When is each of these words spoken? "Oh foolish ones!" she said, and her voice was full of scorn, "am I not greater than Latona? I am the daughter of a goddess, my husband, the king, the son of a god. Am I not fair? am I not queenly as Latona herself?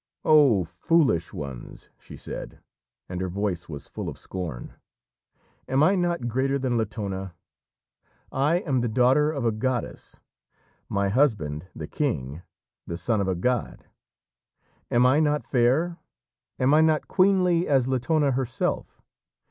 "Oh 0.25 0.63
foolish 0.63 1.31
ones!" 1.31 1.91
she 1.99 2.17
said, 2.17 2.59
and 3.07 3.21
her 3.21 3.29
voice 3.29 3.69
was 3.69 3.87
full 3.87 4.09
of 4.09 4.17
scorn, 4.17 4.73
"am 5.67 5.83
I 5.83 5.93
not 5.93 6.27
greater 6.27 6.57
than 6.57 6.75
Latona? 6.75 7.35
I 8.31 8.61
am 8.65 8.81
the 8.81 8.87
daughter 8.87 9.31
of 9.31 9.45
a 9.45 9.51
goddess, 9.51 10.19
my 10.89 11.09
husband, 11.09 11.67
the 11.75 11.85
king, 11.85 12.41
the 12.87 12.97
son 12.97 13.21
of 13.21 13.27
a 13.27 13.35
god. 13.35 13.85
Am 14.89 15.05
I 15.05 15.19
not 15.19 15.45
fair? 15.45 15.97
am 16.57 16.73
I 16.73 16.81
not 16.81 17.07
queenly 17.07 17.67
as 17.67 17.87
Latona 17.87 18.31
herself? 18.31 19.03